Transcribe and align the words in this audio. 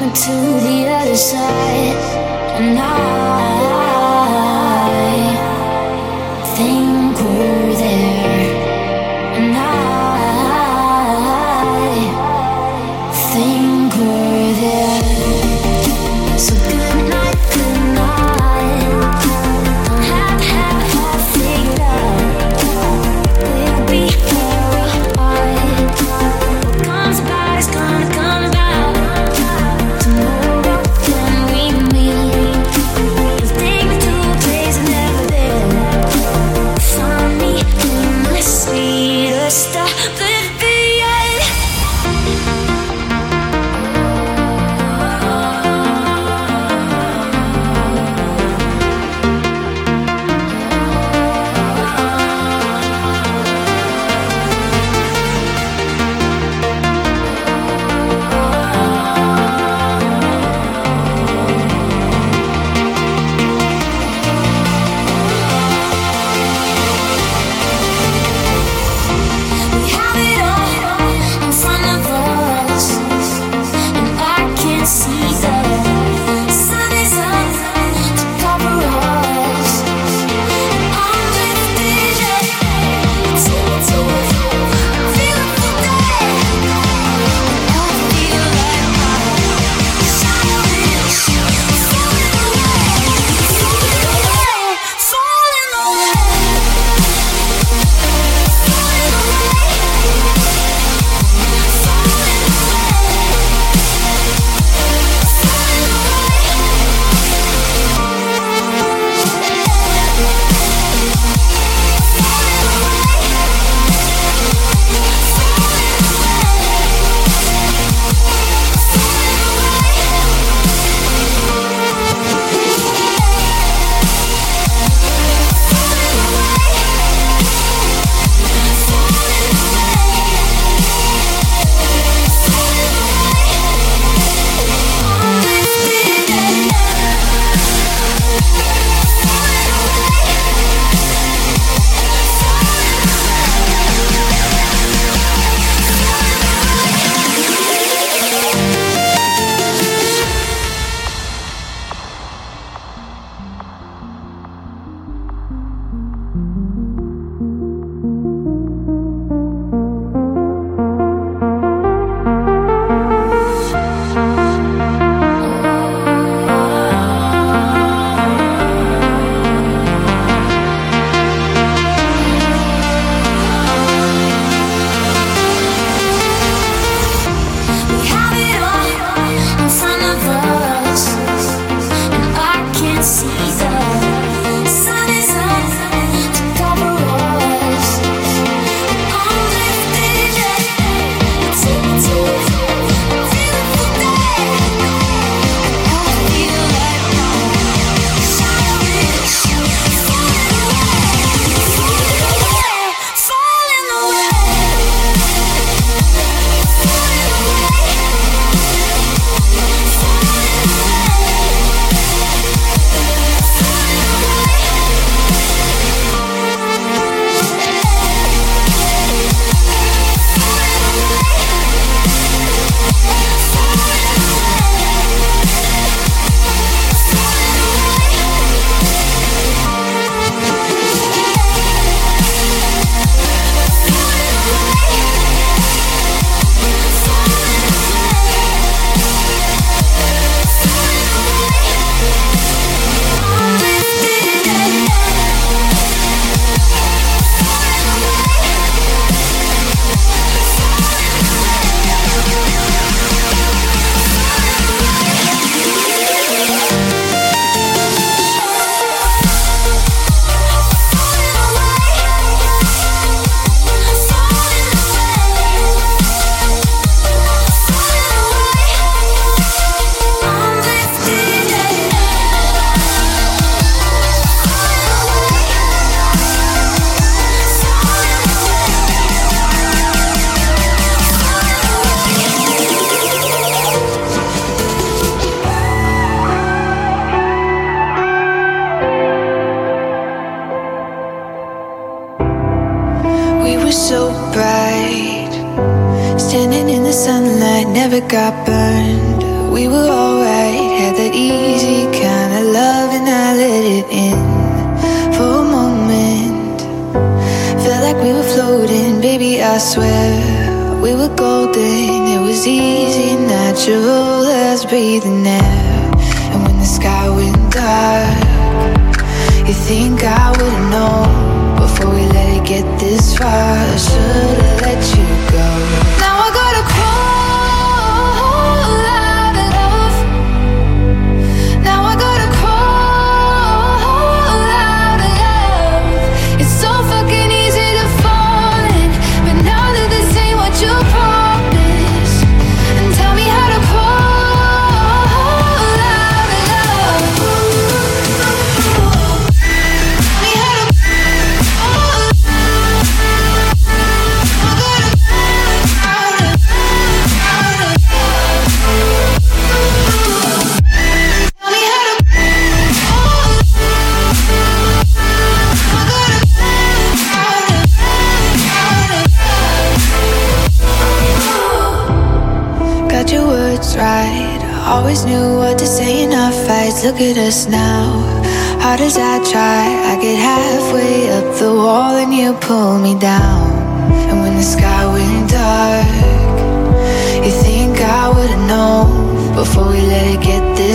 got 0.00 0.16
burned 2.58 3.79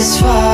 get 0.06 0.45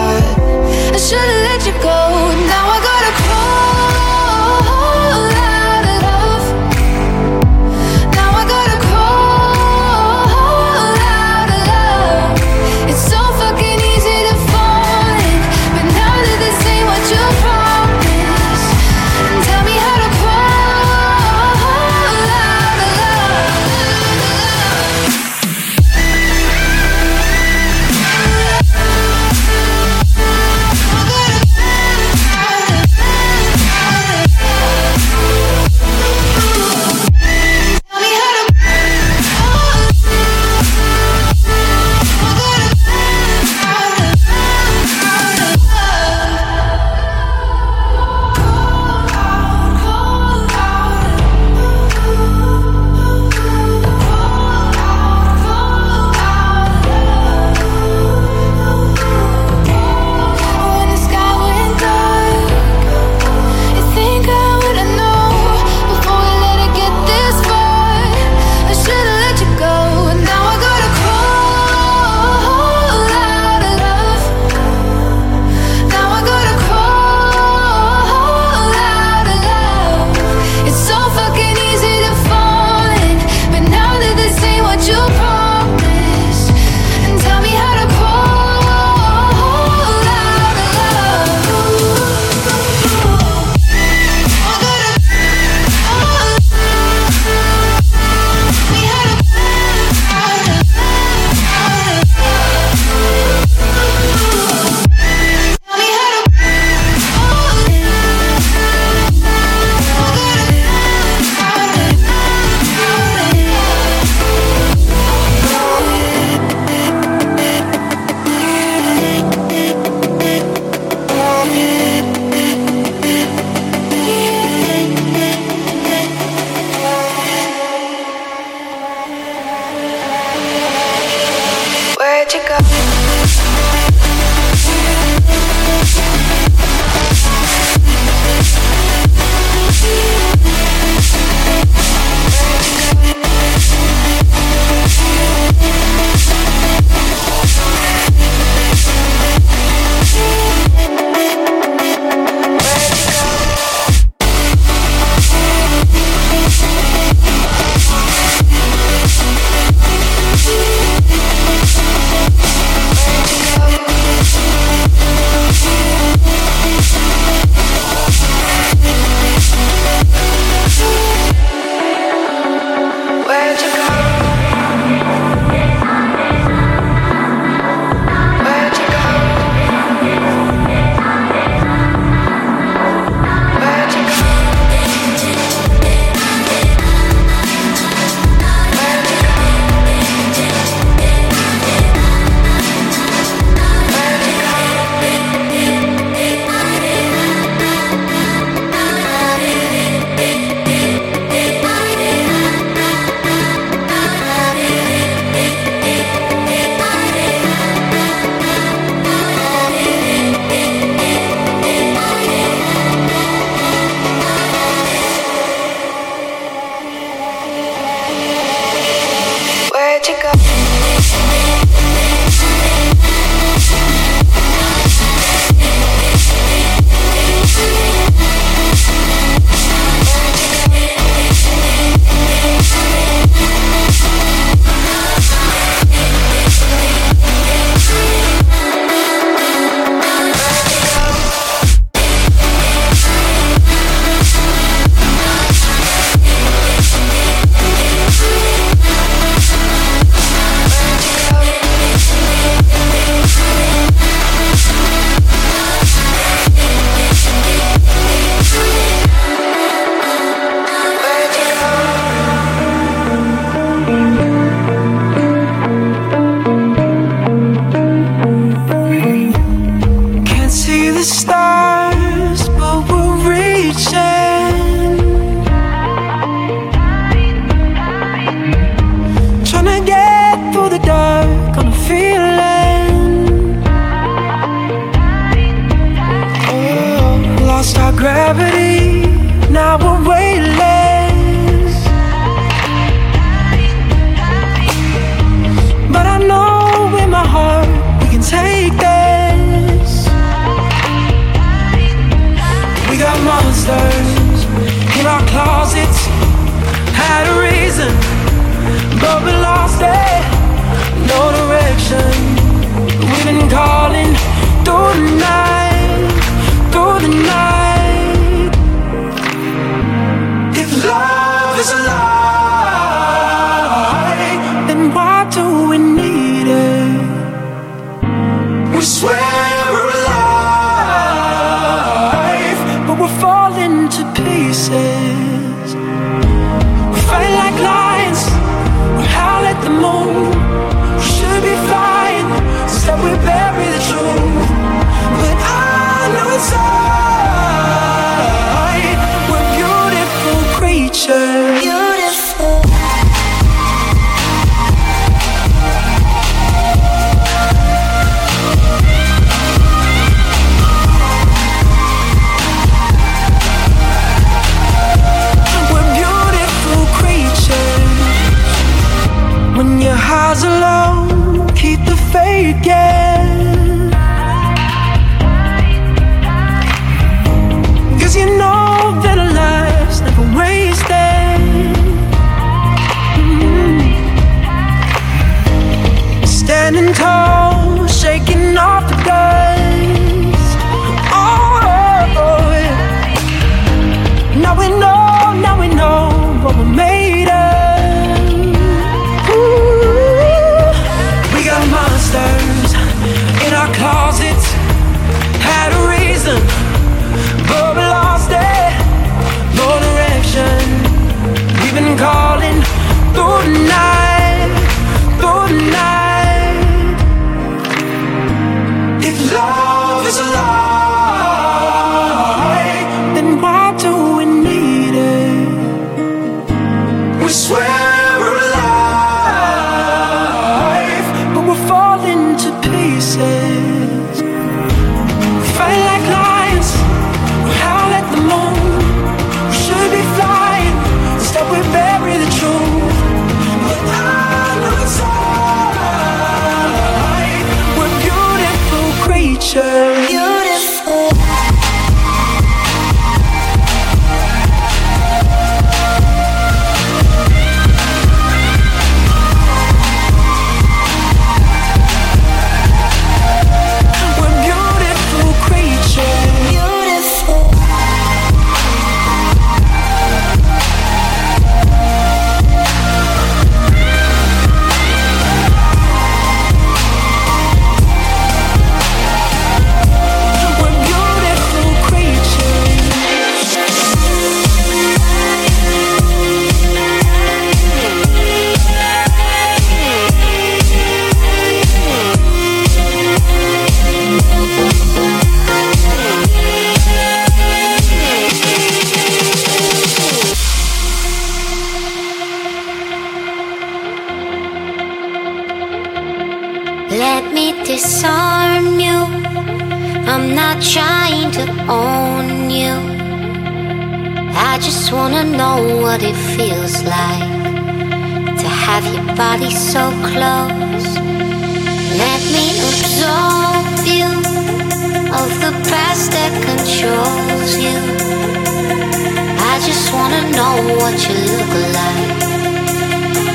know 530.37 530.57
what 530.81 530.97
you 531.09 531.15
look 531.31 531.53
like 531.79 532.21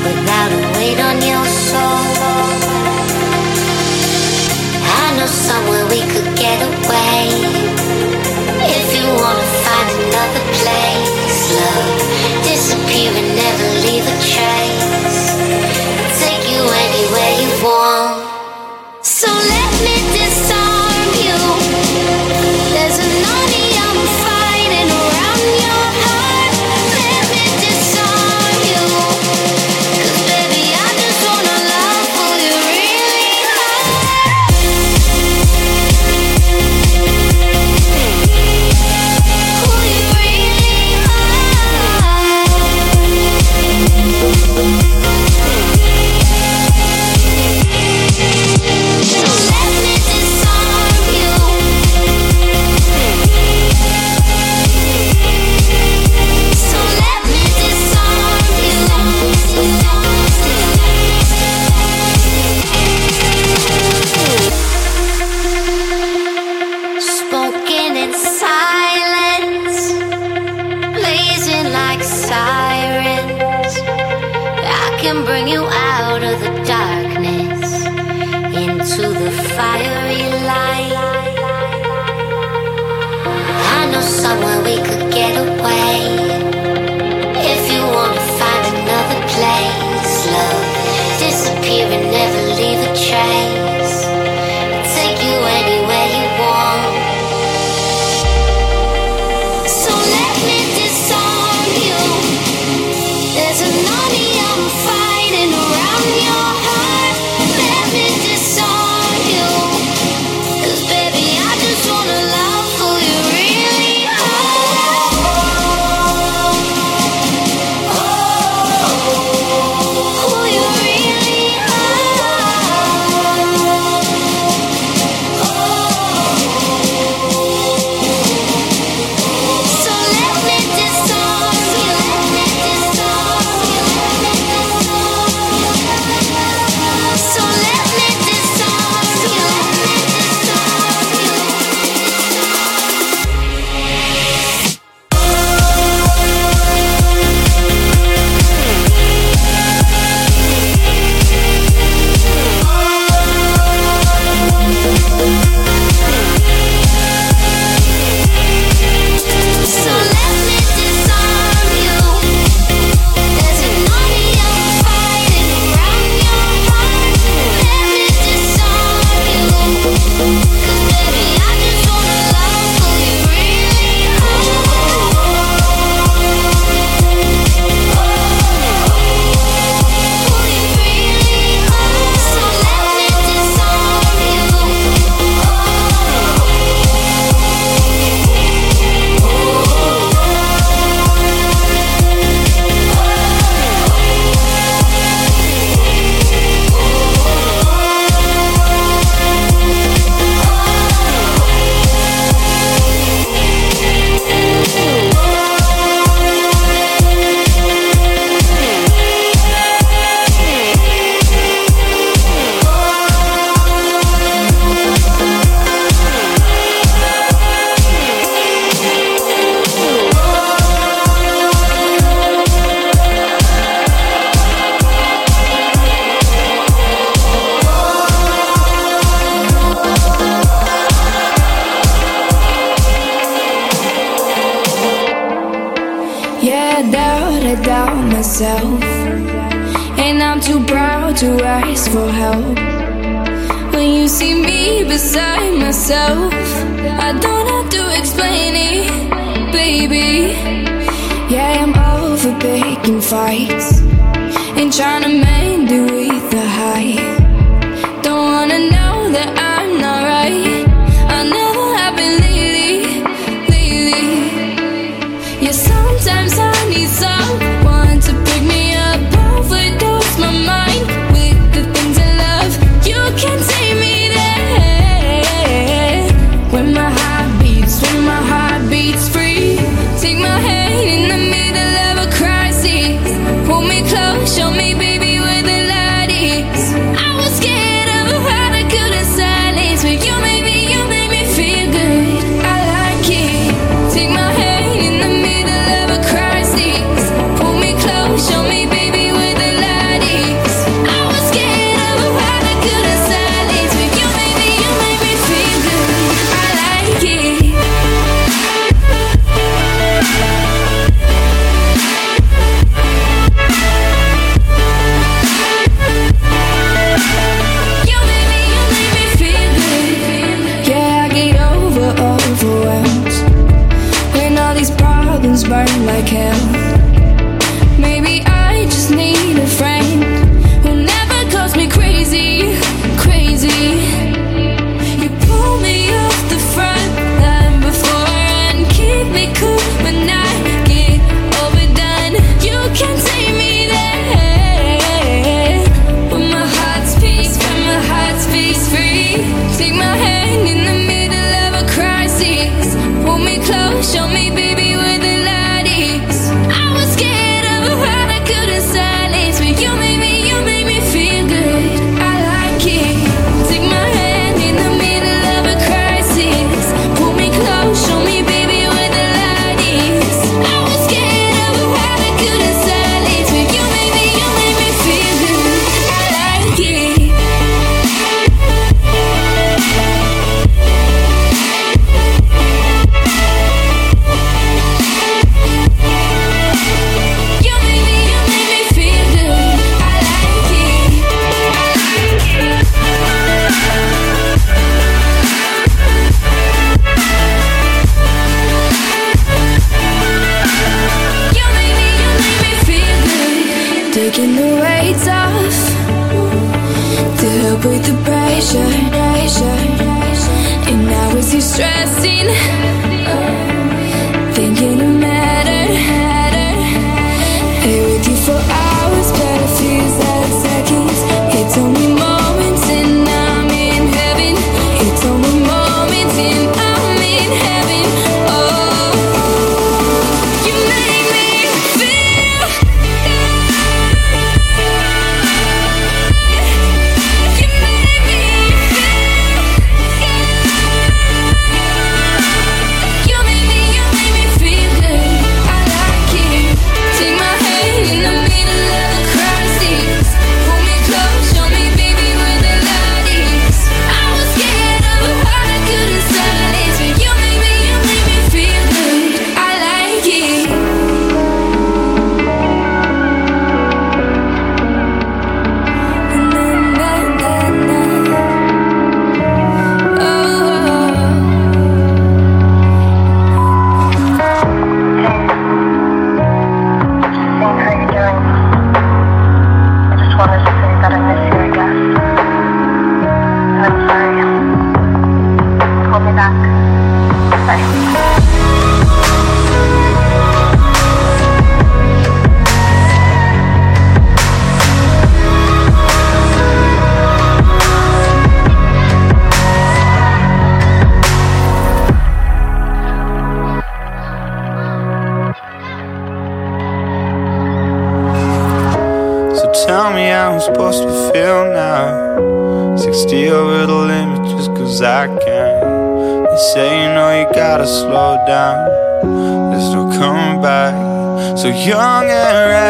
without 0.06 0.50
a 0.58 0.60
weight 0.74 1.00
on 1.08 1.16
your 1.22 1.44
soul. 1.66 2.04
I 5.00 5.04
know 5.16 5.26
somewhere 5.26 5.86
we 5.94 6.00
could 6.12 6.30
get 6.36 6.58
away 6.70 7.18
if 8.78 8.86
you 8.96 9.06
wanna 9.22 9.48
find 9.64 9.88
another 10.02 10.44
place. 10.60 11.38
Love 11.58 11.98
disappear 12.42 13.10
and 13.20 13.30
never 13.42 13.68
leave 13.84 14.06
a 14.14 14.16
trace. 14.32 15.22
Take 16.22 16.44
you 16.52 16.62
anywhere 16.84 17.32
you 17.42 17.50
want. 17.64 18.07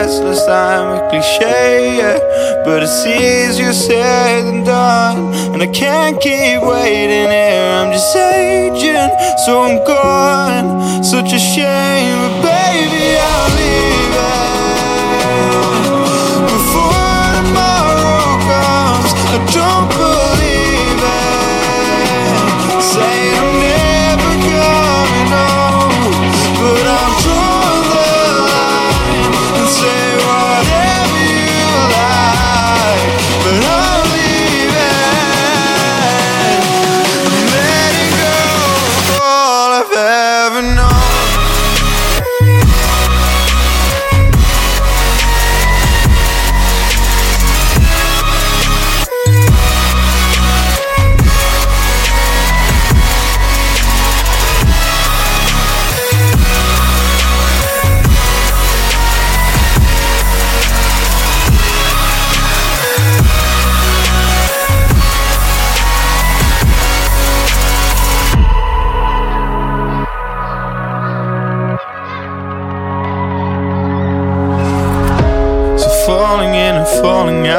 restless, 0.09 0.49
I'm 0.49 0.97
a 0.97 1.11
cliche, 1.11 1.99
yeah. 1.99 2.18
But 2.64 2.83
it's 2.83 3.05
easier 3.05 3.75
said 3.75 4.44
than 4.47 4.64
done. 4.64 5.35
And 5.53 5.62
I 5.62 5.66
can't 5.66 6.18
keep 6.21 6.62
waiting 6.62 7.29
here, 7.29 7.73
I'm 7.79 7.92
just 7.92 8.16
aging, 8.16 9.11
so 9.44 9.62
I'm 9.66 9.85
gone. 9.85 11.05
Such 11.05 11.33
a 11.35 11.38
shame, 11.38 12.18
but 12.23 12.35
baby, 12.49 13.07
I'm 13.33 13.51
leaving. 13.61 14.49
Before 16.55 17.29
tomorrow 17.37 18.40
comes, 18.49 19.12
I 19.35 19.38
don't 19.57 19.88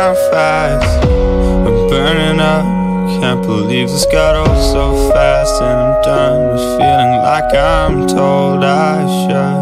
how 0.09 0.31
fast 0.31 1.05
I'm 1.05 1.87
burning 1.87 2.39
up. 2.39 2.65
Can't 3.21 3.43
believe 3.43 3.89
this 3.89 4.05
got 4.05 4.35
old 4.35 4.57
so 4.73 5.11
fast, 5.11 5.61
and 5.61 5.77
I'm 5.85 6.01
done 6.01 6.51
with 6.51 6.65
feeling 6.77 7.13
like 7.21 7.53
I'm 7.53 8.07
told 8.07 8.63
I 8.63 9.05
should. 9.19 9.59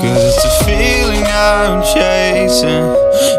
Cause 0.00 0.24
it's 0.30 0.44
a 0.44 0.64
feeling 0.64 1.22
I'm 1.24 1.82
chasing, 1.94 2.88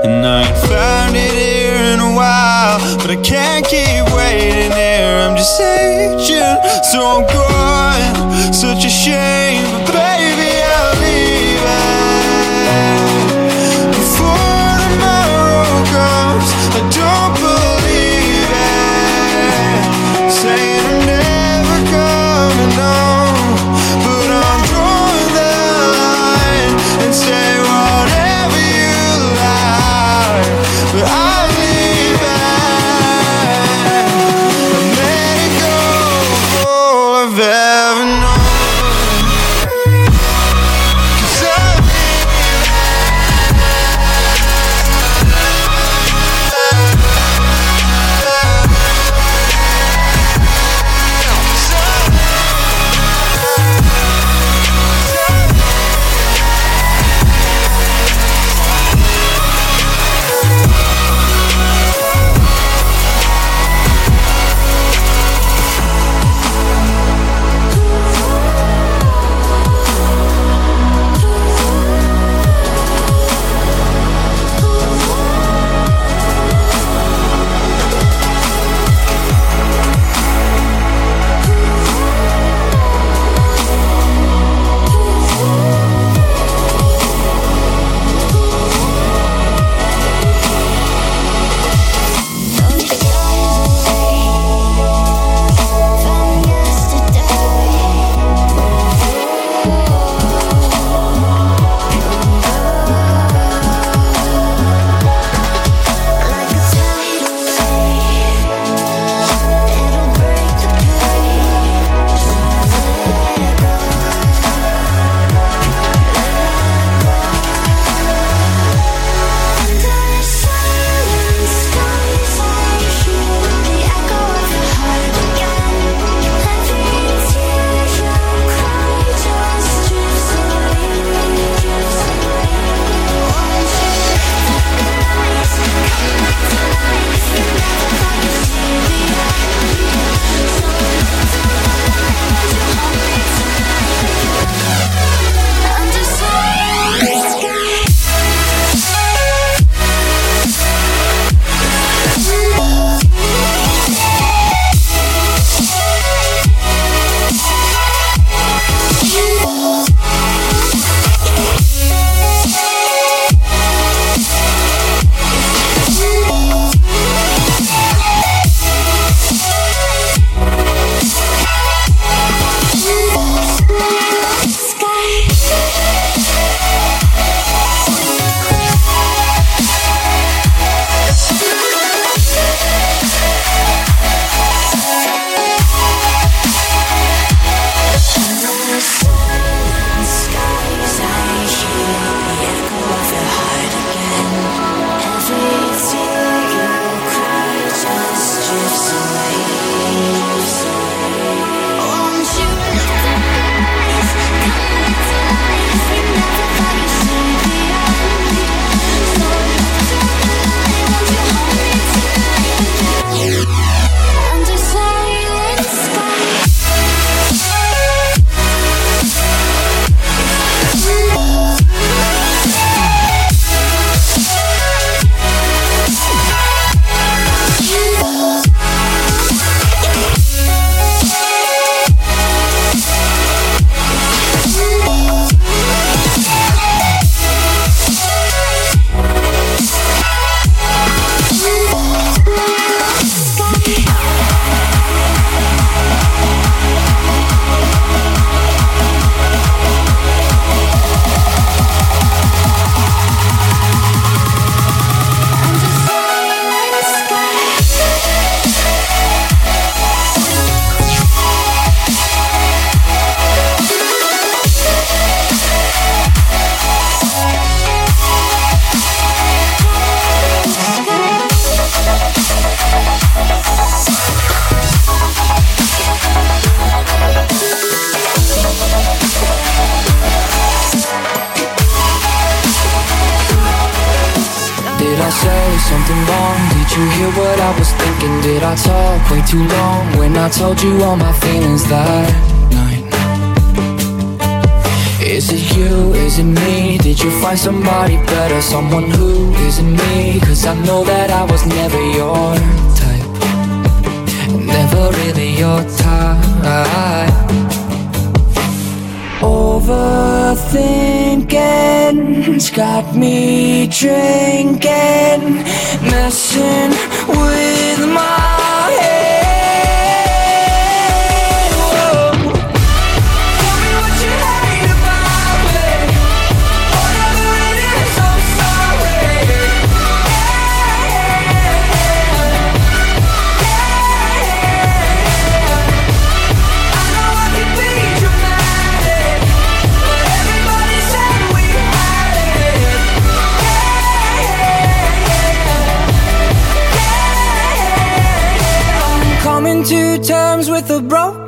and 0.06 0.26
I 0.26 0.48
ain't 0.48 0.58
found 0.70 1.16
it 1.18 1.34
here 1.34 1.94
in 1.94 2.00
a 2.00 2.16
while. 2.16 2.80
But 3.00 3.12
I 3.12 3.20
can't 3.22 3.66
keep 3.66 4.04
waiting 4.16 4.72
here, 4.72 5.16
I'm 5.26 5.36
just 5.36 5.60
aging, 5.60 6.60
so 6.92 7.00
I'm 7.16 7.24
going. 7.28 8.54
Such 8.54 8.86
a 8.86 8.90
shame. 8.90 9.39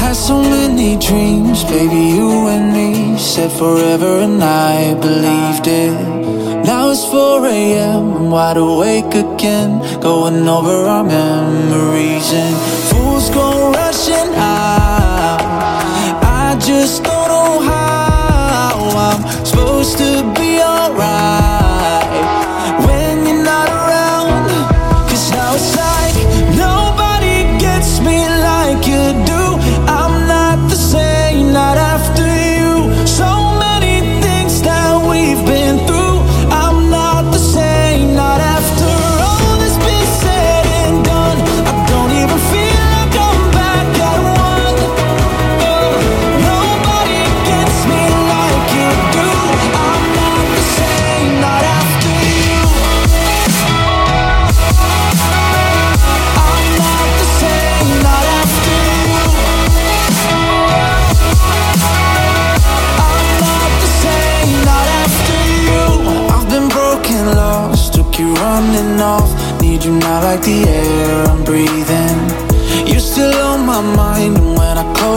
Had 0.00 0.14
so 0.14 0.40
many 0.40 0.96
dreams, 0.98 1.64
baby, 1.64 2.02
you 2.16 2.48
and 2.48 2.72
me 2.72 3.18
said 3.18 3.50
forever, 3.50 4.20
and 4.20 4.42
I 4.42 4.94
believed 4.94 5.66
it. 5.66 5.96
Now 6.64 6.90
it's 6.90 7.04
4 7.04 7.46
a.m., 7.46 8.16
I'm 8.16 8.30
wide 8.30 8.56
awake 8.56 9.14
again, 9.14 9.80
going 10.00 10.48
over 10.48 10.86
our 10.94 11.04
memories 11.04 12.32
and 12.32 12.54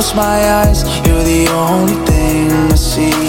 close 0.09 0.15
my 0.15 0.49
eyes, 0.49 0.83
you're 1.05 1.23
the 1.23 1.47
only 1.49 1.93
thing 2.05 2.51
I 2.51 2.75
see. 2.75 3.28